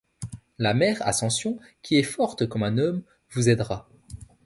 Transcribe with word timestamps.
La 0.57 0.73
mère 0.73 0.97
Ascension, 1.07 1.59
qui 1.83 1.95
est 1.95 2.01
forte 2.01 2.47
comme 2.49 2.63
un 2.63 2.79
homme, 2.79 3.03
vous 3.35 3.49
aidera. 3.49 3.87